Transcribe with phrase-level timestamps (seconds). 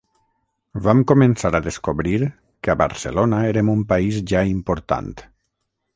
[0.87, 2.15] Vam començar a descobrir
[2.65, 5.17] que a Barcelona érem un país ja important.